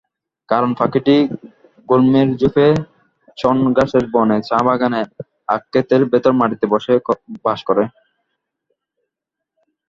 [0.49, 1.15] কারণ, পাখিটি
[1.89, 2.67] গুল্মের ঝোপে,
[3.37, 5.01] ছনঘাসের বনে, চা-বাগানে,
[5.47, 6.65] আখখেতের ভেতর মাটিতে
[7.45, 7.83] বাস করে।